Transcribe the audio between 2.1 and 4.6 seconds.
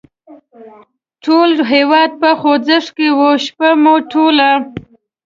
په خوځښت کې و، شپه مو ټوله.